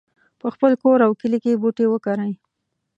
[0.39, 2.31] په خپل کور او کلي کې بوټي وکرئ